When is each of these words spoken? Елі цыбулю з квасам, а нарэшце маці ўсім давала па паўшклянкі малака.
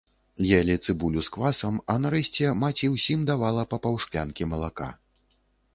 Елі 0.59 0.77
цыбулю 0.85 1.21
з 1.27 1.33
квасам, 1.35 1.75
а 1.95 1.97
нарэшце 2.07 2.55
маці 2.65 2.91
ўсім 2.95 3.19
давала 3.33 3.69
па 3.75 3.81
паўшклянкі 3.87 4.43
малака. 4.55 4.89